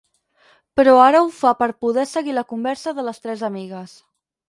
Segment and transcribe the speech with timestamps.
[0.79, 3.99] Però ara ho fa per poder seguir la conversa de les tres amigues.